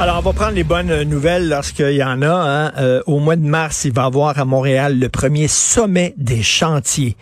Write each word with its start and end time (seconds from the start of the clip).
Alors, 0.00 0.18
on 0.18 0.22
va 0.22 0.32
prendre 0.32 0.52
les 0.52 0.62
bonnes 0.62 1.02
nouvelles 1.02 1.48
lorsqu'il 1.48 1.90
y 1.90 2.04
en 2.04 2.22
a. 2.22 2.28
hein. 2.28 2.72
Euh, 2.78 3.02
au 3.06 3.18
mois 3.18 3.34
de 3.34 3.44
mars, 3.44 3.84
il 3.84 3.92
va 3.92 4.02
y 4.02 4.06
avoir 4.06 4.38
à 4.38 4.44
Montréal 4.44 4.96
le 5.00 5.08
premier 5.08 5.48
sommet 5.48 6.14
des 6.16 6.40
chantiers. 6.40 7.16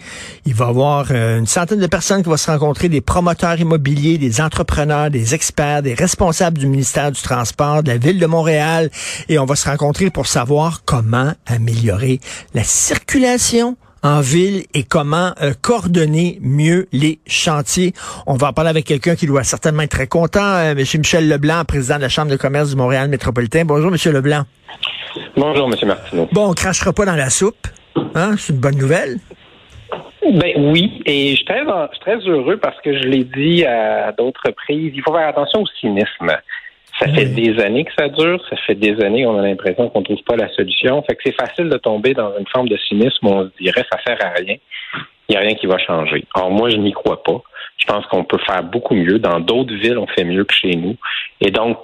Il 0.44 0.52
va 0.52 0.66
y 0.66 0.69
avoir 0.69 1.06
euh, 1.10 1.38
une 1.38 1.47
centaine 1.47 1.80
de 1.80 1.86
personnes 1.86 2.22
qui 2.22 2.28
vont 2.28 2.36
se 2.36 2.50
rencontrer, 2.50 2.91
des 2.91 3.00
promoteurs 3.00 3.58
immobiliers, 3.58 4.19
des 4.19 4.42
entrepreneurs, 4.42 5.10
des 5.10 5.34
experts, 5.34 5.80
des 5.82 5.94
responsables 5.94 6.58
du 6.58 6.66
ministère 6.66 7.10
du 7.10 7.22
Transport, 7.22 7.82
de 7.82 7.92
la 7.92 7.97
ville 7.97 8.19
de 8.19 8.27
Montréal. 8.27 8.91
Et 9.30 9.38
on 9.38 9.47
va 9.47 9.56
se 9.56 9.66
rencontrer 9.66 10.10
pour 10.10 10.27
savoir 10.27 10.82
comment 10.84 11.32
améliorer 11.47 12.20
la 12.52 12.62
circulation 12.62 13.78
en 14.02 14.20
ville 14.20 14.64
et 14.75 14.83
comment 14.83 15.33
euh, 15.42 15.52
coordonner 15.61 16.39
mieux 16.41 16.86
les 16.92 17.19
chantiers. 17.27 17.92
On 18.27 18.34
va 18.34 18.48
en 18.48 18.53
parler 18.53 18.70
avec 18.70 18.84
quelqu'un 18.84 19.16
qui 19.16 19.27
doit 19.27 19.44
certainement 19.44 19.83
être 19.83 19.91
très 19.91 20.06
content, 20.06 20.41
euh, 20.41 20.72
M. 20.72 20.84
Michel 20.98 21.28
Leblanc, 21.28 21.64
président 21.64 21.97
de 21.97 22.03
la 22.03 22.08
Chambre 22.08 22.30
de 22.30 22.36
commerce 22.36 22.70
du 22.70 22.77
Montréal 22.77 23.08
métropolitain. 23.08 23.64
Bonjour, 23.64 23.91
M. 23.92 24.12
Leblanc. 24.12 24.42
Bonjour, 25.36 25.70
M. 25.72 25.88
Martineau. 25.88 26.28
Bon, 26.33 26.50
on 26.50 26.55
crachera 26.55 26.92
pas 26.92 27.05
dans 27.05 27.16
la 27.16 27.30
soupe. 27.30 27.66
Hein? 28.14 28.34
C'est 28.38 28.53
une 28.53 28.61
bonne 28.61 28.77
nouvelle. 28.77 29.19
Ben 30.33 30.53
oui, 30.56 31.03
et 31.06 31.31
je 31.31 31.36
suis 31.36 31.44
très, 31.44 31.60
je 31.60 31.88
suis 31.92 32.00
très 32.00 32.19
heureux 32.28 32.56
parce 32.56 32.81
que 32.81 32.92
je 32.98 33.06
l'ai 33.06 33.25
dit 33.25 33.64
à 33.64 34.12
d'autres 34.12 34.41
reprises, 34.44 34.92
il 34.94 35.03
faut 35.03 35.12
faire 35.12 35.28
attention 35.28 35.62
au 35.62 35.66
cynisme. 35.81 36.36
Ça 36.98 37.08
fait 37.12 37.27
Oui. 37.27 37.34
des 37.52 37.62
années 37.62 37.84
que 37.84 37.92
ça 37.98 38.08
dure, 38.08 38.42
ça 38.48 38.56
fait 38.66 38.75
des 38.75 39.00
années 39.05 39.25
qu'on 39.25 39.39
a 39.39 39.42
l'impression 39.42 39.89
qu'on 39.91 40.02
trouve 40.02 40.22
pas 40.22 40.36
la 40.36 40.48
solution. 40.55 41.03
Fait 41.03 41.14
que 41.16 41.22
c'est 41.27 41.34
facile 41.38 41.69
de 41.69 41.77
tomber 41.77 42.14
dans 42.14 42.33
une 42.38 42.47
forme 42.47 42.69
de 42.69 42.77
cynisme 42.77 43.27
où 43.27 43.30
on 43.30 43.44
se 43.44 43.50
dirait 43.61 43.84
ça 43.92 43.98
sert 44.06 44.19
à 44.25 44.30
rien. 44.30 44.56
Il 45.28 45.33
n'y 45.33 45.36
a 45.36 45.41
rien 45.41 45.55
qui 45.55 45.66
va 45.66 45.77
changer. 45.78 46.25
Or, 46.34 46.50
moi, 46.50 46.70
je 46.70 46.77
n'y 46.77 46.92
crois 46.92 47.22
pas. 47.22 47.42
Je 47.78 47.84
pense 47.86 48.06
qu'on 48.06 48.25
peut 48.25 48.38
faire 48.47 48.62
beaucoup 48.62 48.94
mieux. 48.94 49.19
Dans 49.19 49.41
d'autres 49.41 49.75
villes, 49.75 49.98
on 49.98 50.06
fait 50.06 50.25
mieux 50.25 50.44
que 50.44 50.54
chez 50.54 50.70
nous. 50.76 50.97
Et 51.41 51.50
donc, 51.50 51.78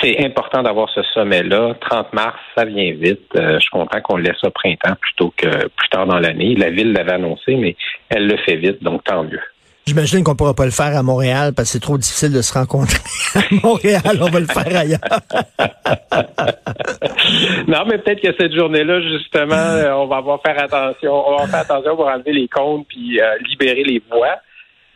c'est 0.00 0.24
important 0.24 0.62
d'avoir 0.62 0.88
ce 0.90 1.02
sommet-là. 1.02 1.74
30 1.80 2.12
mars, 2.12 2.38
ça 2.56 2.64
vient 2.64 2.92
vite. 2.92 3.22
Euh, 3.36 3.54
je 3.54 3.58
suis 3.60 3.70
content 3.70 4.00
qu'on 4.00 4.16
le 4.16 4.22
laisse 4.22 4.42
au 4.44 4.50
printemps 4.50 4.94
plutôt 5.00 5.32
que 5.36 5.68
plus 5.68 5.88
tard 5.90 6.06
dans 6.06 6.18
l'année. 6.18 6.54
La 6.54 6.70
ville 6.70 6.92
l'avait 6.92 7.12
annoncé, 7.12 7.56
mais 7.56 7.76
elle 8.08 8.26
le 8.26 8.36
fait 8.38 8.56
vite, 8.56 8.82
donc 8.82 9.04
tant 9.04 9.22
mieux. 9.24 9.40
J'imagine 9.86 10.24
qu'on 10.24 10.34
pourra 10.34 10.52
pas 10.52 10.64
le 10.64 10.72
faire 10.72 10.96
à 10.96 11.02
Montréal 11.04 11.52
parce 11.54 11.68
que 11.68 11.74
c'est 11.74 11.80
trop 11.80 11.96
difficile 11.96 12.32
de 12.32 12.42
se 12.42 12.52
rencontrer 12.52 12.98
à 13.36 13.40
Montréal. 13.62 14.18
On 14.20 14.30
va 14.30 14.40
le 14.40 14.46
faire 14.46 14.76
ailleurs. 14.76 14.98
non, 17.68 17.84
mais 17.86 17.98
peut-être 17.98 18.20
que 18.20 18.34
cette 18.36 18.52
journée-là, 18.52 19.00
justement, 19.00 19.54
euh, 19.54 19.92
on 19.92 20.08
va 20.08 20.16
avoir 20.16 20.42
faire 20.42 20.60
attention. 20.60 21.12
On 21.12 21.36
va 21.36 21.46
faire 21.46 21.60
attention 21.60 21.94
pour 21.94 22.08
enlever 22.08 22.32
les 22.32 22.48
comptes 22.48 22.88
puis 22.88 23.20
euh, 23.20 23.36
libérer 23.48 23.84
les 23.84 24.02
voix. 24.10 24.40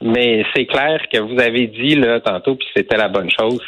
Mais 0.03 0.45
c'est 0.55 0.65
clair 0.65 1.03
que 1.13 1.19
vous 1.19 1.39
avez 1.39 1.67
dit 1.67 1.95
là 1.95 2.21
tantôt, 2.21 2.55
puis 2.55 2.67
c'était 2.75 2.97
la 2.97 3.09
bonne 3.09 3.31
chose. 3.31 3.61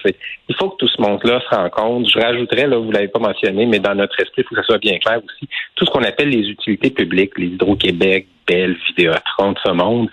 Il 0.48 0.56
faut 0.56 0.70
que 0.70 0.76
tout 0.76 0.88
ce 0.88 1.00
monde-là 1.00 1.40
se 1.40 1.54
rencontre. 1.54 2.08
Je 2.08 2.18
rajouterais 2.18 2.66
là, 2.66 2.78
vous 2.78 2.90
l'avez 2.90 3.08
pas 3.08 3.18
mentionné, 3.18 3.66
mais 3.66 3.78
dans 3.78 3.94
notre 3.94 4.18
esprit, 4.18 4.42
il 4.42 4.44
faut 4.44 4.54
que 4.54 4.62
ça 4.62 4.66
soit 4.66 4.78
bien 4.78 4.98
clair 4.98 5.18
aussi. 5.18 5.46
Tout 5.74 5.84
ce 5.84 5.90
qu'on 5.90 6.02
appelle 6.02 6.30
les 6.30 6.48
utilités 6.48 6.90
publiques, 6.90 7.36
les 7.36 7.48
Hydro-Québec, 7.48 8.26
Bell, 8.46 8.76
Vidéotron, 8.88 9.52
de 9.52 9.58
ce 9.64 9.72
monde, 9.72 10.08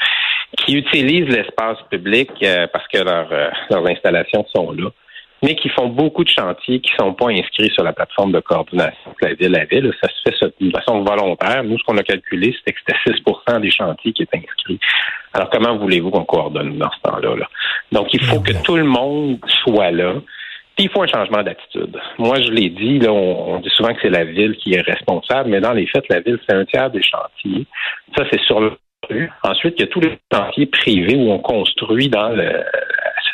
qui 0.57 0.75
utilisent 0.75 1.29
l'espace 1.29 1.77
public 1.89 2.29
euh, 2.43 2.67
parce 2.67 2.87
que 2.89 2.97
euh, 2.97 3.49
leurs 3.69 3.87
installations 3.87 4.45
sont 4.53 4.73
là 4.73 4.89
mais 5.41 5.55
qui 5.55 5.69
font 5.69 5.87
beaucoup 5.87 6.23
de 6.23 6.29
chantiers 6.29 6.79
qui 6.81 6.91
sont 6.99 7.13
pas 7.13 7.29
inscrits 7.29 7.71
sur 7.73 7.83
la 7.83 7.93
plateforme 7.93 8.31
de 8.31 8.39
coordination 8.39 9.11
de 9.21 9.27
la 9.27 9.33
ville 9.33 9.55
à 9.55 9.65
ville. 9.65 9.93
Ça 10.01 10.09
se 10.09 10.31
fait 10.31 10.53
de 10.59 10.71
façon 10.71 11.03
volontaire. 11.03 11.63
Nous, 11.63 11.77
ce 11.77 11.83
qu'on 11.83 11.97
a 11.97 12.03
calculé, 12.03 12.53
c'était 12.57 12.73
que 12.73 12.79
c'était 12.85 13.21
6% 13.21 13.61
des 13.61 13.71
chantiers 13.71 14.13
qui 14.13 14.23
étaient 14.23 14.37
inscrits. 14.37 14.79
Alors, 15.33 15.49
comment 15.49 15.77
voulez-vous 15.77 16.11
qu'on 16.11 16.25
coordonne 16.25 16.77
dans 16.77 16.91
ce 16.91 17.09
temps-là? 17.09 17.35
Là? 17.35 17.47
Donc, 17.91 18.13
il 18.13 18.21
faut 18.21 18.41
que 18.41 18.53
tout 18.63 18.75
le 18.75 18.83
monde 18.83 19.39
soit 19.63 19.91
là. 19.91 20.15
Puis, 20.75 20.85
il 20.85 20.89
faut 20.89 21.03
un 21.03 21.07
changement 21.07 21.43
d'attitude. 21.43 21.97
Moi, 22.17 22.41
je 22.41 22.51
l'ai 22.51 22.69
dit, 22.69 22.99
là, 22.99 23.11
on, 23.11 23.55
on 23.55 23.59
dit 23.59 23.69
souvent 23.69 23.93
que 23.93 23.99
c'est 24.01 24.09
la 24.09 24.25
ville 24.25 24.55
qui 24.57 24.73
est 24.73 24.81
responsable, 24.81 25.49
mais 25.49 25.61
dans 25.61 25.73
les 25.73 25.87
faits, 25.87 26.05
la 26.09 26.21
ville, 26.21 26.39
c'est 26.47 26.55
un 26.55 26.65
tiers 26.65 26.89
des 26.89 27.03
chantiers. 27.03 27.65
Ça, 28.17 28.23
c'est 28.31 28.41
sur 28.41 28.59
le 28.59 28.73
rue. 29.09 29.29
Ensuite, 29.43 29.75
il 29.77 29.81
y 29.81 29.83
a 29.83 29.87
tous 29.87 29.99
les 29.99 30.17
chantiers 30.33 30.65
privés 30.65 31.15
où 31.15 31.31
on 31.31 31.39
construit 31.39 32.09
dans 32.09 32.29
le, 32.29 32.63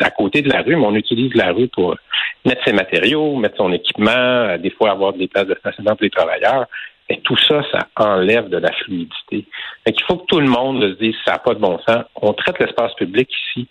à 0.04 0.12
côté 0.12 0.42
de 0.42 0.50
la 0.50 0.62
rue, 0.62 0.76
mais 0.76 0.86
on 0.86 0.96
utilise 0.96 1.34
la 1.36 1.52
rue 1.52 1.68
pour 1.68 1.96
mettre 2.44 2.64
ses 2.66 2.74
matériaux, 2.74 3.36
mettre 3.38 3.58
son 3.58 3.72
équipement, 3.72 4.12
euh, 4.12 4.58
des 4.58 4.70
fois 4.70 4.92
avoir 4.92 5.14
des 5.14 5.28
places 5.28 5.48
de 5.48 5.56
stationnement 5.56 5.96
pour 5.96 6.04
les 6.04 6.10
travailleurs. 6.10 6.66
Et 7.08 7.20
tout 7.22 7.38
ça, 7.38 7.62
ça 7.72 7.88
enlève 7.98 8.50
de 8.50 8.58
la 8.58 8.72
fluidité. 8.72 9.46
Fait 9.86 9.94
qu'il 9.94 10.06
faut 10.06 10.18
que 10.18 10.26
tout 10.26 10.40
le 10.40 10.48
monde 10.48 10.82
se 10.82 10.98
dise 10.98 11.16
ça 11.24 11.34
n'a 11.34 11.40
pas 11.40 11.54
de 11.54 11.60
bon 11.60 11.78
sens. 11.88 12.04
On 12.16 12.34
traite 12.34 12.60
l'espace 12.60 12.96
public 12.96 13.30
ici 13.32 13.68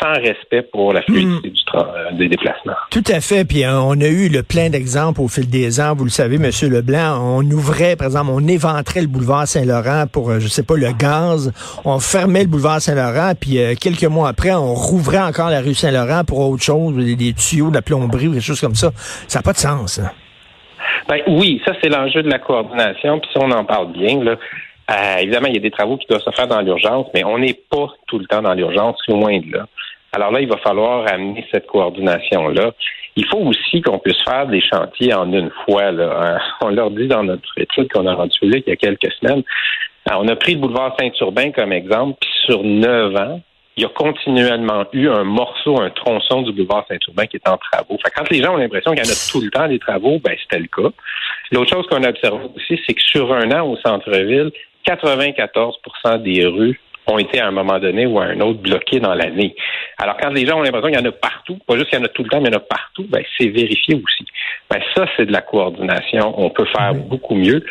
sans 0.00 0.12
respect 0.20 0.62
pour 0.72 0.92
la 0.92 1.02
fluidité 1.02 1.50
du 1.50 1.60
tra- 1.62 1.88
euh, 1.94 2.12
des 2.12 2.28
déplacements. 2.28 2.74
Tout 2.90 3.02
à 3.08 3.20
fait. 3.20 3.44
Puis 3.44 3.64
euh, 3.64 3.80
on 3.80 4.00
a 4.00 4.06
eu 4.08 4.28
le 4.28 4.42
plein 4.42 4.70
d'exemples 4.70 5.20
au 5.20 5.28
fil 5.28 5.48
des 5.48 5.80
ans. 5.80 5.94
Vous 5.96 6.04
le 6.04 6.10
savez, 6.10 6.38
Monsieur 6.38 6.68
Leblanc, 6.68 7.18
on 7.20 7.42
ouvrait, 7.50 7.96
par 7.96 8.06
exemple, 8.06 8.30
on 8.32 8.46
éventrait 8.46 9.00
le 9.00 9.06
boulevard 9.06 9.46
Saint-Laurent 9.46 10.04
pour, 10.10 10.30
euh, 10.30 10.40
je 10.40 10.48
sais 10.48 10.62
pas, 10.62 10.76
le 10.76 10.92
gaz. 10.92 11.52
On 11.84 11.98
fermait 11.98 12.42
le 12.42 12.48
boulevard 12.48 12.80
Saint-Laurent, 12.80 13.32
puis 13.40 13.58
euh, 13.58 13.74
quelques 13.80 14.04
mois 14.04 14.28
après, 14.28 14.52
on 14.52 14.74
rouvrait 14.74 15.20
encore 15.20 15.50
la 15.50 15.60
rue 15.60 15.74
Saint-Laurent 15.74 16.24
pour 16.24 16.38
autre 16.48 16.62
chose, 16.62 16.94
des, 16.96 17.16
des 17.16 17.32
tuyaux, 17.32 17.70
de 17.70 17.74
la 17.74 17.82
plomberie 17.82 18.28
ou 18.28 18.32
quelque 18.32 18.42
chose 18.42 18.60
comme 18.60 18.74
ça. 18.74 18.90
Ça 19.28 19.38
n'a 19.38 19.42
pas 19.42 19.52
de 19.52 19.58
sens. 19.58 19.98
hein. 19.98 20.10
Ben 21.08 21.18
oui, 21.26 21.60
ça 21.64 21.72
c'est 21.82 21.88
l'enjeu 21.88 22.22
de 22.22 22.30
la 22.30 22.38
coordination. 22.38 23.18
Puis 23.20 23.28
si 23.32 23.38
on 23.38 23.50
en 23.50 23.64
parle 23.64 23.92
bien, 23.92 24.22
là, 24.22 24.36
euh, 24.90 25.16
évidemment, 25.18 25.48
il 25.48 25.54
y 25.54 25.58
a 25.58 25.60
des 25.60 25.70
travaux 25.70 25.96
qui 25.96 26.06
doivent 26.06 26.22
se 26.22 26.30
faire 26.30 26.48
dans 26.48 26.60
l'urgence, 26.60 27.06
mais 27.14 27.24
on 27.24 27.38
n'est 27.38 27.58
pas 27.70 27.88
tout 28.06 28.18
le 28.18 28.26
temps 28.26 28.42
dans 28.42 28.54
l'urgence, 28.54 29.00
loin 29.08 29.38
de 29.38 29.52
là. 29.52 29.66
Alors 30.12 30.30
là, 30.30 30.40
il 30.40 30.48
va 30.48 30.58
falloir 30.58 31.06
amener 31.10 31.46
cette 31.50 31.66
coordination-là. 31.66 32.72
Il 33.16 33.26
faut 33.26 33.38
aussi 33.38 33.80
qu'on 33.80 33.98
puisse 33.98 34.22
faire 34.24 34.46
des 34.46 34.60
chantiers 34.60 35.14
en 35.14 35.32
une 35.32 35.50
fois. 35.64 35.90
Là. 35.90 36.04
Euh, 36.04 36.38
On 36.66 36.68
leur 36.68 36.90
dit 36.90 37.06
dans 37.06 37.22
notre 37.22 37.48
étude 37.56 37.90
qu'on 37.90 38.06
a 38.06 38.14
rendu 38.14 38.38
publique 38.38 38.64
il 38.66 38.70
y 38.70 38.72
a 38.74 38.76
quelques 38.76 39.12
semaines. 39.20 39.42
Euh, 40.10 40.14
on 40.18 40.26
a 40.28 40.36
pris 40.36 40.54
le 40.54 40.60
boulevard 40.60 40.96
Saint-Urbain 40.98 41.52
comme 41.52 41.72
exemple, 41.72 42.18
puis 42.20 42.30
sur 42.44 42.64
neuf 42.64 43.14
ans, 43.16 43.40
il 43.76 43.84
y 43.84 43.86
a 43.86 43.88
continuellement 43.88 44.84
eu 44.92 45.08
un 45.08 45.24
morceau, 45.24 45.80
un 45.80 45.90
tronçon 45.90 46.42
du 46.42 46.52
boulevard 46.52 46.84
Saint-Urbain 46.88 47.26
qui 47.26 47.36
est 47.36 47.48
en 47.48 47.56
travaux. 47.56 47.98
Fait 48.04 48.10
quand 48.10 48.28
les 48.28 48.42
gens 48.42 48.54
ont 48.54 48.58
l'impression 48.58 48.90
qu'il 48.92 49.04
y 49.04 49.08
en 49.08 49.10
a 49.10 49.30
tout 49.30 49.40
le 49.40 49.50
temps 49.50 49.68
des 49.68 49.78
travaux, 49.78 50.18
ben 50.18 50.36
c'était 50.42 50.58
le 50.58 50.66
cas. 50.66 50.90
L'autre 51.52 51.70
chose 51.70 51.86
qu'on 51.86 52.02
a 52.02 52.10
observé 52.10 52.44
aussi, 52.54 52.80
c'est 52.86 52.94
que 52.94 53.02
sur 53.02 53.32
un 53.32 53.50
an 53.52 53.66
au 53.66 53.76
centre-ville, 53.78 54.50
94% 54.86 56.22
des 56.22 56.46
rues 56.46 56.80
ont 57.06 57.18
été 57.18 57.40
à 57.40 57.48
un 57.48 57.50
moment 57.50 57.78
donné 57.78 58.06
ou 58.06 58.18
à 58.20 58.24
un 58.24 58.40
autre 58.40 58.60
bloquées 58.60 59.00
dans 59.00 59.14
l'année. 59.14 59.54
Alors 59.98 60.16
quand 60.18 60.30
les 60.30 60.46
gens 60.46 60.58
ont 60.58 60.62
l'impression 60.62 60.88
qu'il 60.88 60.98
y 60.98 61.02
en 61.02 61.08
a 61.08 61.12
partout, 61.12 61.58
pas 61.66 61.76
juste 61.76 61.90
qu'il 61.90 61.98
y 61.98 62.02
en 62.02 62.04
a 62.04 62.08
tout 62.08 62.22
le 62.22 62.28
temps, 62.28 62.40
mais 62.40 62.48
il 62.48 62.52
y 62.52 62.56
en 62.56 62.58
a 62.58 62.60
partout, 62.60 63.06
ben 63.08 63.22
c'est 63.36 63.48
vérifié 63.48 63.96
aussi. 63.96 64.24
Ben 64.70 64.80
ça, 64.94 65.06
c'est 65.16 65.26
de 65.26 65.32
la 65.32 65.40
coordination. 65.42 66.34
On 66.36 66.50
peut 66.50 66.66
faire 66.66 66.94
beaucoup 66.94 67.34
mieux. 67.34 67.64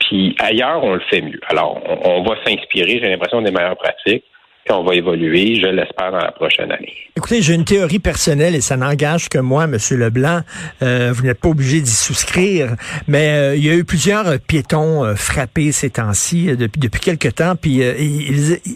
Puis 0.00 0.34
ailleurs, 0.40 0.82
on 0.82 0.94
le 0.94 1.00
fait 1.08 1.20
mieux. 1.20 1.40
Alors, 1.48 1.80
on, 1.86 2.18
on 2.18 2.22
va 2.24 2.36
s'inspirer, 2.44 2.98
j'ai 3.00 3.08
l'impression, 3.08 3.40
des 3.42 3.52
meilleures 3.52 3.76
pratiques. 3.76 4.24
On 4.70 4.82
va 4.82 4.94
évoluer, 4.94 5.60
je 5.60 5.66
l'espère, 5.66 6.10
dans 6.10 6.18
la 6.18 6.32
prochaine 6.32 6.72
année. 6.72 6.92
Écoutez, 7.16 7.42
j'ai 7.42 7.54
une 7.54 7.64
théorie 7.64 7.98
personnelle 7.98 8.54
et 8.54 8.60
ça 8.60 8.76
n'engage 8.76 9.28
que 9.28 9.38
moi, 9.38 9.66
Monsieur 9.66 9.96
Leblanc. 9.96 10.40
Euh, 10.82 11.12
vous 11.14 11.22
n'êtes 11.22 11.38
pas 11.38 11.50
obligé 11.50 11.80
d'y 11.80 11.90
souscrire, 11.90 12.74
mais 13.06 13.28
euh, 13.28 13.56
il 13.56 13.64
y 13.64 13.70
a 13.70 13.74
eu 13.74 13.84
plusieurs 13.84 14.26
euh, 14.26 14.38
piétons 14.44 15.14
frappés 15.16 15.70
ces 15.70 15.90
temps-ci 15.90 16.56
depuis 16.56 16.80
depuis 16.80 17.00
quelques 17.00 17.34
temps. 17.36 17.54
Puis 17.56 17.82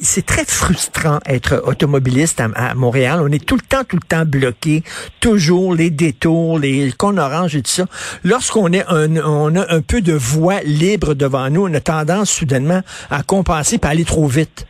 c'est 0.03 0.25
très 0.25 0.45
frustrant 0.45 1.19
être 1.27 1.63
automobiliste 1.67 2.41
à, 2.41 2.75
Montréal. 2.75 3.21
On 3.23 3.33
est 3.33 3.45
tout 3.45 3.57
le 3.57 3.63
temps, 3.63 3.85
tout 3.85 3.97
le 3.97 4.07
temps 4.07 4.25
bloqué, 4.25 4.83
toujours 5.21 5.75
les 5.75 5.91
détours, 5.91 6.59
les 6.59 6.93
cônes 6.93 7.19
oranges 7.19 7.57
et 7.57 7.63
tout 7.63 7.71
ça. 7.71 7.87
Lorsqu'on 8.25 8.73
est 8.73 8.85
un, 8.89 9.17
on 9.17 9.55
a 9.57 9.75
un 9.75 9.81
peu 9.81 10.01
de 10.01 10.13
voie 10.13 10.61
libre 10.65 11.15
devant 11.15 11.51
nous, 11.51 11.67
on 11.67 11.75
a 11.75 11.81
tendance 11.81 12.31
soudainement 12.31 12.83
à 13.11 13.23
compenser 13.23 13.79
par 13.79 13.91
aller 13.91 14.05
trop 14.05 14.27
vite. 14.27 14.67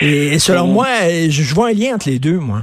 Et, 0.00 0.38
selon 0.38 0.66
moi, 0.66 0.86
je, 1.28 1.54
vois 1.54 1.68
un 1.68 1.72
lien 1.72 1.94
entre 1.94 2.08
les 2.08 2.18
deux, 2.18 2.38
moi. 2.38 2.60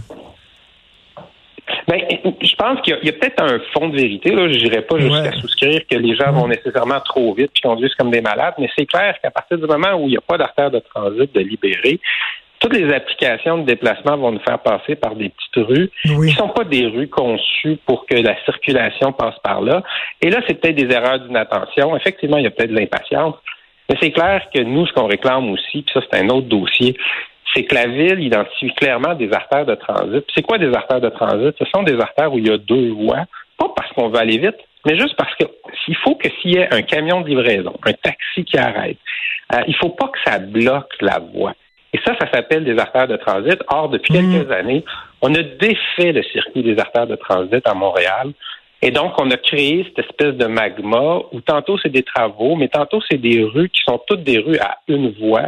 Ben, 1.88 2.02
je 2.42 2.56
pense 2.56 2.82
qu'il 2.82 2.98
y 3.02 3.10
a, 3.10 3.14
peut-être 3.14 3.42
un 3.42 3.60
fond 3.74 3.88
de 3.88 3.96
vérité. 3.96 4.32
Là. 4.32 4.52
Je 4.52 4.58
n'irais 4.58 4.82
pas 4.82 5.00
jusqu'à 5.00 5.32
souscrire 5.34 5.82
que 5.90 5.96
les 5.96 6.16
gens 6.16 6.32
vont 6.32 6.48
nécessairement 6.48 7.00
trop 7.00 7.34
vite 7.34 7.52
puis 7.54 7.62
conduisent 7.62 7.96
comme 7.96 8.12
des 8.12 8.22
malades, 8.22 8.56
mais 8.58 8.70
c'est 8.78 8.86
clair 8.86 9.16
qu'à 9.22 9.32
partir 9.32 9.58
du 9.58 9.66
moment 9.66 9.94
où 9.94 10.08
il 10.08 10.12
n'y 10.12 10.18
a 10.18 10.22
pas 10.22 10.38
d'artère 10.38 10.70
de 10.70 10.80
transit 10.80 11.34
de 11.34 11.40
libérer, 11.40 12.00
toutes 12.60 12.74
les 12.74 12.92
applications 12.94 13.60
de 13.60 13.66
déplacement 13.66 14.18
vont 14.18 14.32
nous 14.32 14.40
faire 14.40 14.60
passer 14.60 14.96
par 14.96 15.16
des 15.16 15.30
petites 15.30 15.68
rues 15.68 15.90
qui 16.04 16.12
ne 16.12 16.30
sont 16.30 16.50
pas 16.50 16.64
des 16.64 16.88
rues 16.88 17.08
conçues 17.08 17.78
pour 17.86 18.06
que 18.06 18.16
la 18.16 18.36
circulation 18.46 19.12
passe 19.12 19.36
par 19.44 19.62
là. 19.62 19.84
Et 20.22 20.30
là, 20.30 20.42
c'est 20.48 20.56
peut-être 20.56 20.76
des 20.76 20.94
erreurs 20.94 21.20
d'inattention. 21.20 21.96
Effectivement, 21.96 22.38
il 22.38 22.44
y 22.44 22.48
a 22.48 22.52
peut-être 22.52 22.72
de 22.72 22.80
l'impatience. 22.80 23.36
Mais 23.90 23.96
c'est 24.02 24.12
clair 24.12 24.44
que 24.54 24.62
nous, 24.62 24.86
ce 24.86 24.94
qu'on 24.94 25.08
réclame 25.08 25.50
aussi, 25.52 25.84
puis 25.84 25.94
ça, 25.94 26.02
c'est 26.02 26.20
un 26.20 26.30
autre 26.30 26.48
dossier, 26.48 26.98
c'est 27.54 27.64
que 27.64 27.76
la 27.76 27.88
ville 27.88 28.20
identifie 28.20 28.74
clairement 28.76 29.16
des 29.16 29.32
artères 29.32 29.66
de 29.66 29.76
transit. 29.76 30.24
C'est 30.36 30.44
quoi 30.44 30.58
des 30.58 30.74
artères 30.74 31.02
de 31.02 31.10
transit? 31.10 31.56
Ce 31.58 31.66
sont 31.74 31.84
des 31.84 32.00
artères 32.00 32.34
où 32.34 32.40
il 32.40 32.48
y 32.48 32.52
a 32.52 32.58
deux 32.58 32.92
voies, 32.92 33.26
pas 33.58 33.72
parce 33.76 33.92
qu'on 33.94 34.10
veut 34.10 34.20
aller 34.20 34.38
vite, 34.38 34.58
mais 34.86 34.98
juste 34.98 35.16
parce 35.16 35.34
qu'il 35.36 35.96
faut 35.98 36.16
que 36.16 36.30
s'il 36.42 36.56
y 36.56 36.58
ait 36.58 36.74
un 36.74 36.82
camion 36.82 37.22
de 37.22 37.30
livraison, 37.30 37.74
un 37.84 37.94
taxi 37.94 38.46
qui 38.46 38.58
arrête, 38.58 38.98
euh, 39.54 39.62
il 39.68 39.76
faut 39.76 39.90
pas 39.90 40.08
que 40.08 40.20
ça 40.26 40.40
bloque 40.40 40.94
la 41.02 41.20
voie. 41.20 41.54
Et 41.94 42.00
ça, 42.06 42.14
ça 42.20 42.30
s'appelle 42.32 42.66
des 42.66 42.78
artères 42.78 43.08
de 43.08 43.16
transit. 43.16 43.58
Or, 43.70 43.90
depuis 43.90 44.14
mmh. 44.14 44.32
quelques 44.32 44.52
années, 44.52 44.84
on 45.22 45.34
a 45.34 45.42
défait 45.42 46.12
le 46.12 46.22
circuit 46.24 46.62
des 46.62 46.78
artères 46.80 47.08
de 47.08 47.16
transit 47.16 47.66
à 47.66 47.74
Montréal. 47.74 48.34
Et 48.82 48.92
donc, 48.92 49.14
on 49.20 49.32
a 49.32 49.38
créé 49.38 49.86
cette 49.86 50.06
espèce 50.06 50.36
de 50.36 50.46
magma 50.46 51.22
où 51.32 51.42
tantôt 51.42 51.78
c'est 51.80 51.90
des 51.90 52.04
travaux, 52.04 52.56
mais 52.56 52.68
tantôt 52.68 53.02
c'est 53.10 53.18
des 53.18 53.44
rues 53.44 53.70
qui 53.70 53.82
sont 53.84 54.00
toutes 54.06 54.24
des 54.24 54.38
rues 54.38 54.60
à 54.60 54.78
une 54.88 55.12
voie 55.14 55.48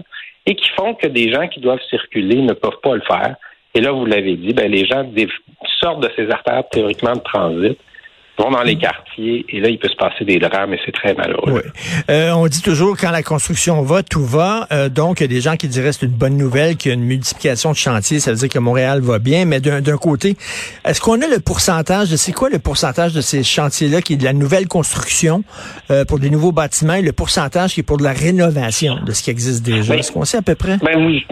et 0.49 0.55
qui 0.55 0.67
font 0.71 0.95
que 0.95 1.05
des 1.05 1.31
gens 1.31 1.47
qui 1.47 1.59
doivent 1.59 1.81
circuler 1.91 2.41
ne 2.41 2.53
peuvent 2.53 2.79
pas 2.81 2.95
le 2.95 3.01
faire. 3.01 3.35
Et 3.75 3.81
là, 3.81 3.91
vous 3.91 4.05
l'avez 4.05 4.35
dit, 4.35 4.51
ben, 4.51 4.69
les 4.69 4.83
gens 4.83 5.07
sortent 5.79 6.01
de 6.01 6.09
ces 6.15 6.31
artères 6.31 6.67
théoriquement 6.69 7.13
de 7.13 7.21
transit 7.21 7.77
vont 8.39 8.51
dans 8.51 8.63
les 8.63 8.77
quartiers 8.77 9.45
et 9.49 9.59
là, 9.59 9.69
il 9.69 9.77
peut 9.77 9.89
se 9.89 9.95
passer 9.95 10.25
des 10.25 10.39
drames 10.39 10.73
et 10.73 10.79
c'est 10.85 10.91
très 10.91 11.13
malheureux. 11.13 11.51
Oui. 11.53 11.61
Euh, 12.09 12.31
on 12.31 12.47
dit 12.47 12.61
toujours 12.61 12.97
quand 12.97 13.11
la 13.11 13.23
construction 13.23 13.81
va, 13.81 14.03
tout 14.03 14.25
va. 14.25 14.67
Euh, 14.71 14.89
donc, 14.89 15.19
il 15.19 15.23
y 15.23 15.25
a 15.25 15.27
des 15.27 15.41
gens 15.41 15.55
qui 15.55 15.67
diraient 15.67 15.91
c'est 15.91 16.05
une 16.05 16.11
bonne 16.11 16.37
nouvelle 16.37 16.77
qu'il 16.77 16.89
y 16.89 16.91
a 16.93 16.95
une 16.95 17.03
multiplication 17.03 17.71
de 17.71 17.75
chantiers, 17.75 18.19
ça 18.19 18.31
veut 18.31 18.37
dire 18.37 18.49
que 18.49 18.59
Montréal 18.59 19.01
va 19.01 19.19
bien. 19.19 19.45
Mais 19.45 19.59
d'un 19.59 19.97
côté, 19.97 20.37
est-ce 20.85 21.01
qu'on 21.01 21.21
a 21.21 21.27
le 21.27 21.39
pourcentage 21.39 22.09
de 22.09 22.15
c'est 22.15 22.31
quoi 22.31 22.49
le 22.49 22.59
pourcentage 22.59 23.13
de 23.13 23.21
ces 23.21 23.43
chantiers-là 23.43 24.01
qui 24.01 24.13
est 24.13 24.17
de 24.17 24.25
la 24.25 24.33
nouvelle 24.33 24.67
construction 24.67 25.43
euh, 25.91 26.05
pour 26.05 26.19
des 26.19 26.29
nouveaux 26.29 26.51
bâtiments 26.51 26.93
et 26.93 27.01
le 27.01 27.13
pourcentage 27.13 27.73
qui 27.73 27.81
est 27.81 27.83
pour 27.83 27.97
de 27.97 28.03
la 28.03 28.13
rénovation 28.13 28.99
de 29.05 29.11
ce 29.11 29.23
qui 29.23 29.29
existe 29.29 29.63
déjà? 29.63 29.93
Ben, 29.93 29.99
est-ce 29.99 30.11
qu'on 30.11 30.25
sait 30.25 30.37
à 30.37 30.41
peu 30.41 30.55
près? 30.55 30.77
Ben 30.77 31.05
oui. 31.05 31.25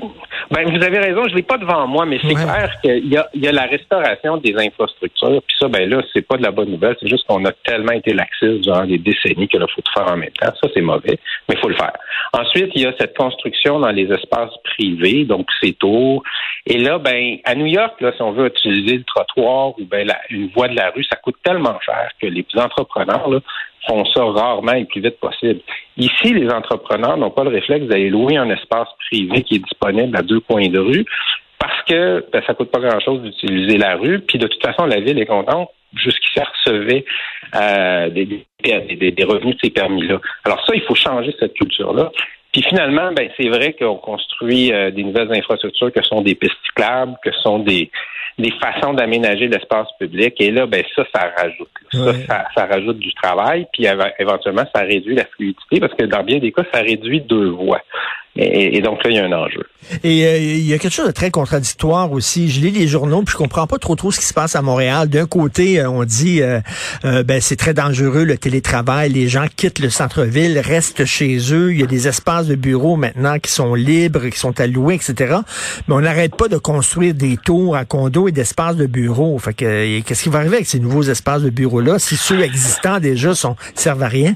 Ben, 0.50 0.70
vous 0.70 0.84
avez 0.84 1.00
raison, 1.00 1.26
je 1.26 1.32
ne 1.32 1.36
l'ai 1.36 1.44
pas 1.44 1.58
devant 1.58 1.88
moi, 1.88 2.06
mais 2.06 2.20
c'est 2.22 2.34
clair 2.34 2.72
qu'il 2.82 3.08
y 3.08 3.18
a, 3.18 3.28
il 3.34 3.44
y 3.44 3.48
a 3.48 3.52
la 3.52 3.66
restauration 3.66 4.38
des 4.38 4.56
infrastructures. 4.56 5.42
Puis 5.46 5.58
ça, 5.60 5.68
ben 5.68 5.90
là, 5.90 6.02
c'est 6.14 6.26
pas 6.26 6.38
de 6.38 6.44
la 6.44 6.52
bonne 6.52 6.70
nouvelle. 6.70 6.96
C'est 7.02 7.10
juste 7.10 7.28
qu'on 7.28 7.44
a 7.46 7.52
tellement 7.66 7.92
été 7.92 8.14
laxiste 8.14 8.62
durant 8.62 8.86
des 8.86 8.98
décennies 8.98 9.50
que 9.50 9.58
là, 9.58 9.66
faut 9.74 9.82
tout 9.82 9.92
faire 9.94 10.12
en 10.12 10.18
même 10.18 10.32
temps. 10.32 10.54
Ça, 10.62 10.70
c'est 10.74 10.82
mauvais, 10.82 11.20
mais 11.50 11.56
il 11.56 11.58
faut 11.58 11.68
le 11.68 11.76
faire. 11.76 11.94
Ensuite, 12.34 12.72
il 12.76 12.84
y 12.84 12.86
a 12.86 12.94
cette 12.98 13.18
construction 13.18 13.80
dans 13.80 13.92
les 13.92 14.12
espaces 14.12 14.54
privés, 14.64 15.26
donc 15.26 15.48
ces 15.62 15.74
tours. 15.74 16.24
Et 16.66 16.78
là, 16.78 16.98
ben, 16.98 17.38
à 17.44 17.56
New 17.56 17.66
York, 17.66 18.00
là, 18.00 18.14
si 18.16 18.22
on 18.22 18.32
veut 18.32 18.48
utiliser 18.48 18.98
le 18.98 19.04
trottoir 19.04 19.78
ou 19.80 19.86
ben 19.86 20.08
une 20.30 20.50
voie 20.50 20.70
de 20.70 20.76
la 20.76 20.92
rue, 20.92 21.04
ça 21.04 21.18
coûte 21.18 21.38
tellement 21.44 21.78
cher 21.86 22.10
que 22.22 22.28
les 22.28 22.46
entrepreneurs 22.56 23.30
là, 23.30 23.40
font 23.88 24.06
ça 24.06 24.24
rarement 24.24 24.74
et 24.74 24.82
le 24.82 24.86
plus 24.86 25.02
vite 25.02 25.20
possible. 25.20 25.62
Ici, 25.98 26.34
les 26.34 26.50
entrepreneurs 26.50 27.18
n'ont 27.18 27.32
pas 27.32 27.44
le 27.44 27.50
réflexe 27.50 27.88
d'aller 27.88 28.10
louer 28.10 28.38
un 28.38 28.50
espace 28.50 28.90
privé 29.10 29.44
qui 29.44 29.56
est 29.56 29.60
disponible 29.60 30.16
à 30.16 30.22
deux 30.22 30.37
coins 30.42 30.70
de 30.70 30.80
rue 30.80 31.06
parce 31.60 31.84
que 31.84 32.26
ben, 32.32 32.42
ça 32.46 32.54
coûte 32.54 32.72
pas 32.72 32.80
grand-chose 32.80 33.22
d'utiliser 33.22 33.78
la 33.78 33.96
rue. 33.96 34.20
Puis 34.20 34.38
de 34.38 34.48
toute 34.48 34.62
façon, 34.62 34.86
la 34.86 35.00
ville 35.00 35.20
est 35.20 35.26
contente 35.26 35.70
jusqu'ici 35.96 36.40
recevait 36.40 37.06
euh, 37.56 38.10
des, 38.10 38.26
des, 38.26 39.12
des, 39.12 39.24
revenus 39.24 39.56
de 39.56 39.60
ces 39.64 39.70
permis-là. 39.70 40.20
Alors 40.44 40.64
ça, 40.66 40.76
il 40.76 40.82
faut 40.82 40.96
changer 40.96 41.34
cette 41.40 41.54
culture-là. 41.54 42.12
Puis 42.52 42.62
finalement, 42.64 43.12
ben 43.14 43.30
c'est 43.38 43.50
vrai 43.50 43.74
qu'on 43.74 43.96
construit 43.96 44.72
euh, 44.74 44.92
des 44.92 45.04
nouvelles 45.04 45.34
infrastructures 45.34 45.92
que 45.92 46.04
sont 46.04 46.22
des 46.22 46.36
pistes 46.36 46.58
cyclables, 46.66 47.16
que 47.24 47.32
sont 47.44 47.60
des 47.60 47.90
des 48.38 48.52
façons 48.62 48.94
d'aménager 48.94 49.48
l'espace 49.48 49.88
public. 50.00 50.36
Et 50.40 50.52
là, 50.52 50.68
ben 50.68 50.84
ça, 50.96 51.04
ça 51.14 51.34
rajoute. 51.36 51.70
Ça, 51.92 52.46
ça, 52.56 52.66
rajoute 52.66 53.00
du 53.00 53.14
travail, 53.16 53.66
puis 53.74 53.88
éventuellement, 54.20 54.66
ça 54.76 54.82
réduit 54.82 55.16
la 55.16 55.26
fluidité, 55.26 55.80
parce 55.80 55.94
que 55.96 56.06
dans 56.06 56.24
bien 56.24 56.38
des 56.38 56.52
cas, 56.52 56.64
ça 56.72 56.82
réduit 56.82 57.22
deux 57.22 57.50
voies. 57.50 57.82
Et, 58.40 58.82
donc 58.82 59.04
là, 59.04 59.10
il 59.10 59.16
y 59.16 59.20
a 59.20 59.26
un 59.26 59.32
enjeu. 59.32 59.64
Et 60.04 60.26
euh, 60.26 60.38
il 60.38 60.68
y 60.68 60.74
a 60.74 60.78
quelque 60.78 60.94
chose 60.94 61.08
de 61.08 61.12
très 61.12 61.32
contradictoire 61.32 62.12
aussi. 62.12 62.50
Je 62.50 62.62
lis 62.62 62.72
les 62.72 62.88
journaux, 62.88 63.24
puis 63.24 63.32
je 63.32 63.38
comprends 63.38 63.66
pas 63.66 63.80
trop 63.80 63.96
trop 63.96 64.12
ce 64.12 64.20
qui 64.20 64.26
se 64.26 64.34
passe 64.34 64.56
à 64.56 64.62
Montréal. 64.62 65.10
D'un 65.10 65.26
côté, 65.26 65.80
euh, 65.80 65.90
on 65.90 66.04
dit 66.04 66.42
euh, 66.42 66.60
ben 67.04 67.42
c'est 67.42 67.56
très 67.56 67.74
dangereux 67.74 68.26
le 68.26 68.38
télétravail. 68.38 69.12
Les 69.12 69.28
gens 69.28 69.46
quittent 69.56 69.80
le 69.80 69.90
centre-ville, 69.90 70.60
restent 70.60 71.06
chez 71.06 71.38
eux. 71.52 71.74
Il 71.74 71.80
y 71.80 71.84
a 71.84 71.88
des 71.88 72.08
espaces 72.08 72.46
de 72.46 72.56
bureaux 72.56 72.96
maintenant 72.96 73.40
qui 73.40 73.52
sont 73.52 73.74
libres, 73.74 74.28
qui 74.28 74.38
sont 74.38 74.60
alloués, 74.60 74.96
etc. 74.96 75.38
Mais 75.88 75.96
on 75.96 76.02
n'arrête 76.02 76.36
pas 76.36 76.48
de 76.48 76.58
construire 76.58 77.16
des 77.16 77.38
tours 77.38 77.76
à 77.76 77.86
condos 77.86 78.28
et 78.28 78.32
d'espaces 78.32 78.76
de 78.76 78.86
bureaux. 78.86 79.40
Fait 79.40 79.54
que 79.54 80.00
qu'est-ce 80.02 80.24
qui 80.24 80.30
va 80.30 80.40
arriver 80.40 80.58
avec 80.58 80.68
ces 80.68 80.80
nouveaux 80.80 81.04
espaces 81.04 81.42
de 81.42 81.50
bureaux-là 81.50 81.98
si 81.98 82.16
ceux 82.16 82.42
existants 82.42 83.00
déjà 83.00 83.34
sont 83.34 83.56
servent 83.74 84.04
à 84.04 84.08
rien? 84.08 84.36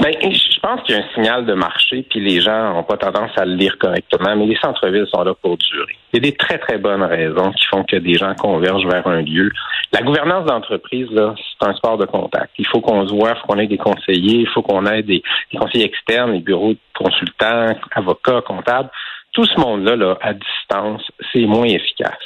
Ben, 0.00 0.14
je 0.22 0.60
pense 0.60 0.80
qu'il 0.82 0.94
y 0.94 0.98
a 0.98 1.02
un 1.02 1.14
signal 1.14 1.44
de 1.44 1.52
marché, 1.52 2.06
puis 2.08 2.20
les 2.20 2.40
gens 2.40 2.72
n'ont 2.72 2.84
pas 2.84 2.96
tendance 2.96 3.32
à 3.36 3.44
le 3.44 3.54
lire 3.54 3.76
correctement, 3.78 4.34
mais 4.34 4.46
les 4.46 4.56
centres-villes 4.56 5.06
sont 5.12 5.22
là 5.22 5.34
pour 5.34 5.58
durer. 5.58 5.94
Il 6.14 6.16
y 6.16 6.26
a 6.26 6.30
des 6.30 6.34
très, 6.34 6.56
très 6.56 6.78
bonnes 6.78 7.02
raisons 7.02 7.52
qui 7.52 7.66
font 7.66 7.84
que 7.84 7.96
des 7.96 8.14
gens 8.14 8.34
convergent 8.34 8.86
vers 8.86 9.06
un 9.06 9.20
lieu. 9.20 9.50
La 9.92 10.00
gouvernance 10.00 10.46
d'entreprise, 10.46 11.10
là, 11.10 11.34
c'est 11.36 11.68
un 11.68 11.74
sport 11.74 11.98
de 11.98 12.06
contact. 12.06 12.50
Il 12.58 12.66
faut 12.66 12.80
qu'on 12.80 13.06
se 13.06 13.12
voit, 13.12 13.34
il 13.36 13.40
faut 13.40 13.46
qu'on 13.48 13.58
ait 13.58 13.66
des 13.66 13.76
conseillers, 13.76 14.38
il 14.38 14.48
faut 14.48 14.62
qu'on 14.62 14.86
ait 14.86 15.02
des, 15.02 15.22
conseillers 15.58 15.84
externes, 15.84 16.32
les 16.32 16.40
bureaux 16.40 16.72
de 16.72 16.78
consultants, 16.94 17.66
avocats, 17.92 18.40
comptables. 18.40 18.88
Tout 19.32 19.44
ce 19.44 19.60
monde-là, 19.60 19.96
là, 19.96 20.16
à 20.22 20.32
distance, 20.32 21.02
c'est 21.30 21.44
moins 21.44 21.66
efficace. 21.66 22.16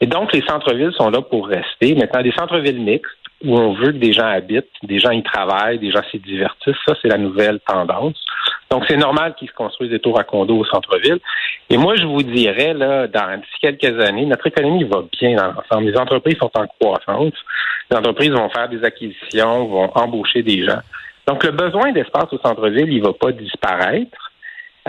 Et 0.00 0.06
donc, 0.06 0.32
les 0.32 0.42
centres-villes 0.42 0.92
sont 0.98 1.10
là 1.10 1.22
pour 1.22 1.46
rester. 1.46 1.94
Maintenant, 1.94 2.22
des 2.22 2.32
centres-villes 2.32 2.80
mixtes, 2.80 3.16
où 3.44 3.56
on 3.56 3.72
veut 3.72 3.92
que 3.92 3.98
des 3.98 4.12
gens 4.12 4.26
habitent, 4.26 4.70
des 4.82 4.98
gens 4.98 5.10
y 5.10 5.22
travaillent, 5.22 5.78
des 5.78 5.90
gens 5.90 6.02
s'y 6.10 6.18
divertissent. 6.18 6.76
Ça, 6.86 6.94
c'est 7.00 7.08
la 7.08 7.18
nouvelle 7.18 7.60
tendance. 7.60 8.16
Donc, 8.70 8.84
c'est 8.88 8.96
normal 8.96 9.34
qu'ils 9.34 9.48
se 9.48 9.54
construisent 9.54 9.90
des 9.90 9.98
tours 9.98 10.18
à 10.18 10.24
condos 10.24 10.58
au 10.58 10.64
centre-ville. 10.64 11.18
Et 11.68 11.76
moi, 11.76 11.94
je 11.96 12.04
vous 12.04 12.22
dirais, 12.22 12.72
là, 12.72 13.06
dans 13.06 13.38
d'ici 13.38 13.58
quelques 13.60 14.00
années, 14.00 14.26
notre 14.26 14.46
économie 14.46 14.84
va 14.84 15.02
bien 15.20 15.36
dans 15.36 15.52
l'ensemble. 15.52 15.90
Les 15.90 15.98
entreprises 15.98 16.38
sont 16.38 16.50
en 16.54 16.66
croissance. 16.66 17.34
Les 17.90 17.96
entreprises 17.96 18.30
vont 18.30 18.48
faire 18.48 18.68
des 18.68 18.82
acquisitions, 18.84 19.66
vont 19.66 19.90
embaucher 19.94 20.42
des 20.42 20.64
gens. 20.64 20.80
Donc, 21.26 21.44
le 21.44 21.50
besoin 21.50 21.92
d'espace 21.92 22.32
au 22.32 22.38
centre-ville, 22.38 22.92
il 22.92 23.02
va 23.02 23.12
pas 23.12 23.32
disparaître. 23.32 24.32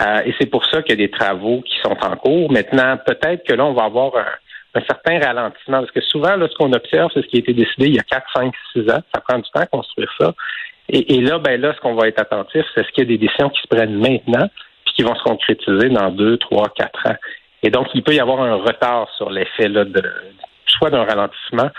Euh, 0.00 0.22
et 0.24 0.34
c'est 0.40 0.50
pour 0.50 0.64
ça 0.66 0.82
qu'il 0.82 0.98
y 0.98 1.02
a 1.02 1.06
des 1.06 1.10
travaux 1.10 1.62
qui 1.62 1.74
sont 1.82 1.96
en 2.02 2.16
cours. 2.16 2.50
Maintenant, 2.50 2.96
peut-être 3.06 3.46
que 3.46 3.52
là, 3.52 3.64
on 3.64 3.74
va 3.74 3.84
avoir 3.84 4.16
un, 4.16 4.24
un 4.74 4.80
certain 4.82 5.18
ralentissement. 5.20 5.80
Parce 5.80 5.90
que 5.90 6.00
souvent, 6.00 6.36
là, 6.36 6.48
ce 6.48 6.54
qu'on 6.56 6.72
observe, 6.72 7.10
c'est 7.14 7.22
ce 7.22 7.26
qui 7.26 7.36
a 7.36 7.40
été 7.40 7.52
décidé 7.52 7.86
il 7.86 7.94
y 7.94 7.98
a 7.98 8.02
4, 8.02 8.26
5, 8.34 8.54
6 8.72 8.80
ans. 8.90 9.02
Ça 9.14 9.20
prend 9.20 9.38
du 9.38 9.50
temps 9.50 9.60
à 9.60 9.66
construire 9.66 10.12
ça. 10.18 10.34
Et, 10.90 11.20
là, 11.22 11.38
ben 11.38 11.58
là, 11.58 11.72
ce 11.74 11.80
qu'on 11.80 11.94
va 11.94 12.08
être 12.08 12.20
attentif, 12.20 12.62
c'est 12.74 12.84
ce 12.84 12.92
qu'il 12.92 13.04
y 13.04 13.06
a 13.06 13.16
des 13.16 13.18
décisions 13.18 13.48
qui 13.48 13.62
se 13.62 13.68
prennent 13.68 13.96
maintenant, 13.96 14.50
puis 14.84 14.94
qui 14.96 15.02
vont 15.02 15.14
se 15.14 15.22
concrétiser 15.22 15.88
dans 15.88 16.10
2, 16.10 16.36
3, 16.36 16.68
4 16.76 17.06
ans. 17.06 17.16
Et 17.62 17.70
donc, 17.70 17.86
il 17.94 18.02
peut 18.02 18.12
y 18.12 18.20
avoir 18.20 18.42
un 18.42 18.56
retard 18.56 19.08
sur 19.16 19.30
l'effet 19.30 19.68
là, 19.68 19.86
de 19.86 20.02
soit 20.66 20.90
d'un 20.90 21.04
ralentissement 21.04 21.70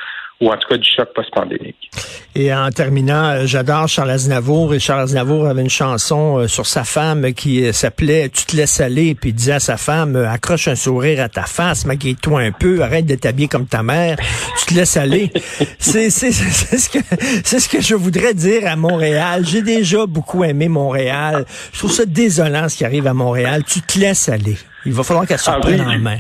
ou 0.42 0.50
en 0.52 0.58
tout 0.58 0.68
cas 0.70 0.78
du 0.78 0.88
choc 0.96 1.10
post-pandémique. 1.16 1.90
Et 2.38 2.54
en 2.54 2.70
terminant, 2.70 3.30
euh, 3.30 3.46
j'adore 3.46 3.88
Charles 3.88 4.12
Aznavour. 4.12 4.74
Et 4.76 4.80
Charles 4.80 5.04
Aznavour 5.04 5.48
avait 5.48 5.62
une 5.62 5.70
chanson 5.70 6.40
euh, 6.40 6.48
sur 6.50 6.66
sa 6.66 6.84
femme 6.84 7.34
qui 7.34 7.64
euh, 7.66 7.72
s'appelait 7.72 8.28
Tu 8.28 8.44
te 8.46 8.56
laisses 8.58 8.82
aller. 8.82 9.16
Puis 9.16 9.30
il 9.30 9.34
disait 9.34 9.54
à 9.54 9.60
sa 9.62 9.78
femme, 9.78 10.18
accroche 10.18 10.68
un 10.68 10.76
sourire 10.76 11.22
à 11.24 11.30
ta 11.30 11.44
face, 11.44 11.86
maquille-toi 11.86 12.42
un 12.42 12.52
peu, 12.52 12.82
arrête 12.84 13.06
de 13.06 13.16
t'habiller 13.16 13.48
comme 13.48 13.68
ta 13.68 13.84
mère. 13.84 14.18
Tu 14.60 14.66
te 14.66 14.74
laisses 14.74 14.98
aller. 14.98 15.32
c'est, 15.80 16.10
c'est, 16.10 16.34
c'est, 16.34 16.78
ce 16.78 16.90
que, 16.90 17.00
c'est 17.46 17.60
ce 17.62 17.70
que 17.70 17.80
je 17.82 17.96
voudrais 17.96 18.34
dire 18.34 18.68
à 18.68 18.76
Montréal. 18.76 19.46
J'ai 19.46 19.62
déjà 19.62 20.06
beaucoup 20.06 20.44
aimé 20.44 20.68
Montréal. 20.68 21.46
Je 21.72 21.80
trouve 21.80 21.92
ça 21.94 22.06
désolant 22.06 22.68
ce 22.68 22.76
qui 22.76 22.84
arrive 22.84 23.08
à 23.08 23.14
Montréal. 23.14 23.64
Tu 23.66 23.80
te 23.82 23.98
laisses 23.98 24.28
aller. 24.28 24.58
Il 24.86 24.92
va 24.92 25.04
falloir 25.04 25.26
qu'elle 25.26 25.40
se 25.40 25.50
Ah, 25.50 25.60
prenne 25.62 25.80
oui. 25.88 25.96
en 25.96 26.00
main. 26.00 26.18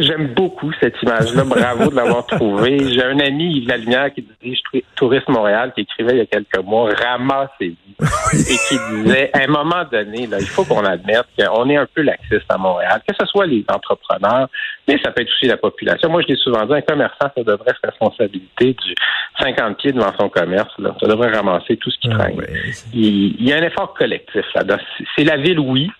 J'aime 0.00 0.28
beaucoup 0.34 0.72
cette 0.80 0.94
image-là. 1.02 1.44
Bravo 1.44 1.90
de 1.90 1.96
l'avoir 1.96 2.26
trouvée. 2.26 2.78
J'ai 2.92 3.04
un 3.04 3.18
ami, 3.20 3.56
Yves 3.58 3.68
Lalumière, 3.68 4.12
qui 4.14 4.22
dirige 4.42 4.60
Tou- 4.72 4.80
Tourisme 4.96 5.32
Montréal, 5.32 5.72
qui 5.74 5.82
écrivait 5.82 6.12
il 6.12 6.18
y 6.18 6.20
a 6.22 6.26
quelques 6.26 6.58
mois, 6.64 6.88
ramassez-vous. 6.94 8.06
et 8.32 8.56
qui 8.68 8.78
disait, 9.02 9.30
à 9.34 9.40
un 9.42 9.46
moment 9.48 9.84
donné, 9.90 10.26
là, 10.26 10.38
il 10.40 10.46
faut 10.46 10.64
qu'on 10.64 10.84
admette 10.84 11.26
qu'on 11.38 11.68
est 11.68 11.76
un 11.76 11.86
peu 11.92 12.02
laxiste 12.02 12.44
à 12.48 12.56
Montréal, 12.56 13.02
que 13.06 13.14
ce 13.18 13.26
soit 13.26 13.46
les 13.46 13.64
entrepreneurs, 13.68 14.48
mais 14.86 14.98
ça 15.04 15.10
peut 15.10 15.22
être 15.22 15.30
aussi 15.30 15.46
la 15.46 15.56
population. 15.56 16.08
Moi, 16.08 16.22
je 16.22 16.28
l'ai 16.28 16.36
souvent 16.36 16.64
dit, 16.64 16.74
un 16.74 16.80
commerçant, 16.80 17.30
ça 17.36 17.42
devrait 17.42 17.70
être 17.70 17.80
responsabilité 17.84 18.74
du 18.84 18.94
50 19.40 19.76
pieds 19.78 19.92
devant 19.92 20.12
son 20.18 20.28
commerce. 20.28 20.72
Là. 20.78 20.94
Ça 21.00 21.06
devrait 21.08 21.30
ramasser 21.30 21.76
tout 21.76 21.90
ce 21.90 21.98
qui 21.98 22.08
Ah, 22.12 22.18
traîne. 22.18 22.38
ouais. 22.38 22.48
Il, 22.94 23.36
il 23.40 23.48
y 23.48 23.52
a 23.52 23.56
un 23.56 23.62
effort 23.62 23.92
collectif 23.94 24.44
là-dedans. 24.54 24.78
C'est 25.16 25.24
la 25.24 25.36
ville, 25.36 25.58
oui, 25.60 25.90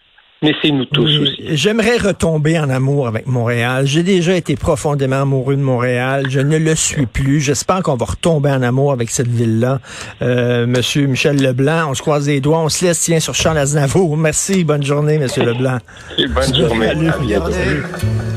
mais 0.42 0.54
c'est 0.62 0.70
nous 0.70 0.84
tous 0.84 1.04
Oui, 1.04 1.18
aussi. 1.18 1.56
J'aimerais 1.56 1.96
retomber 1.96 2.58
en 2.58 2.70
amour 2.70 3.08
avec 3.08 3.26
Montréal. 3.26 3.86
J'ai 3.86 4.02
déjà 4.02 4.34
été 4.36 4.54
profondément 4.56 5.22
amoureux 5.22 5.56
de 5.56 5.62
Montréal. 5.62 6.26
Je 6.28 6.40
ne 6.40 6.56
le 6.58 6.74
suis 6.74 7.06
plus. 7.06 7.40
J'espère 7.40 7.82
qu'on 7.82 7.96
va 7.96 8.06
retomber 8.06 8.50
en 8.50 8.62
amour 8.62 8.92
avec 8.92 9.10
cette 9.10 9.28
ville-là. 9.28 9.80
Euh, 10.22 10.66
Monsieur 10.66 11.06
Michel 11.06 11.42
Leblanc, 11.42 11.90
on 11.90 11.94
se 11.94 12.02
croise 12.02 12.28
les 12.28 12.40
doigts. 12.40 12.60
On 12.60 12.68
se 12.68 12.84
laisse, 12.84 13.00
tiens, 13.00 13.20
sur 13.20 13.34
Charles 13.34 13.58
Aznavour. 13.58 14.16
Merci. 14.16 14.62
Bonne 14.64 14.84
journée, 14.84 15.18
Monsieur 15.18 15.44
Leblanc. 15.44 15.78
Et 16.16 16.26
bonne 16.28 16.54
journée. 16.54 16.92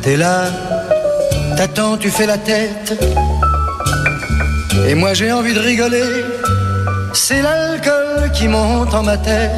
T'es 0.02 0.18
là, 0.18 0.46
t'attends, 1.56 1.98
tu 1.98 2.10
fais 2.10 2.26
la 2.26 2.38
tête. 2.40 3.00
Et 4.88 4.96
moi 4.96 5.14
j'ai 5.14 5.32
envie 5.32 5.54
de 5.54 5.60
rigoler. 5.60 6.24
C'est 7.14 7.42
l'alcool 7.42 8.32
qui 8.34 8.48
monte 8.48 8.94
en 8.94 9.04
ma 9.04 9.18
tête. 9.18 9.52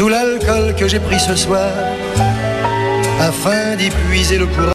Tout 0.00 0.08
l'alcool 0.08 0.74
que 0.76 0.88
j'ai 0.88 0.98
pris 0.98 1.20
ce 1.20 1.36
soir. 1.36 1.70
Afin 3.20 3.76
d'y 3.76 3.90
puiser 3.90 4.38
le 4.38 4.46
courage. 4.46 4.68